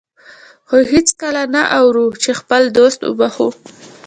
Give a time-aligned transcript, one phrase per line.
[0.67, 3.49] خو هېڅکله نه اورو چې خپل دوست وبخښو.